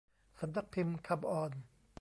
[0.39, 1.51] สำนักพิมพ์คัมออน